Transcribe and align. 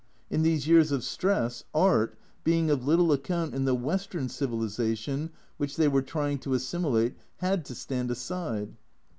In 0.31 0.41
these 0.41 0.67
years 0.67 0.91
of 0.91 1.03
stress, 1.03 1.63
Art, 1.75 2.17
being 2.43 2.71
of 2.71 2.87
little 2.87 3.11
account 3.11 3.53
in 3.53 3.65
the 3.65 3.75
Western 3.75 4.29
civilisation 4.29 5.29
which 5.57 5.75
they 5.75 5.87
were 5.87 6.01
trying 6.01 6.39
to 6.39 6.55
assimilate, 6.55 7.13
had 7.37 7.65
to 7.65 7.75
stand 7.75 8.09
aside. 8.09 8.77